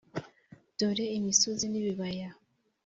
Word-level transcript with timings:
dore 0.79 1.05
imisozi 1.19 1.65
n’ibibaya 1.69 2.29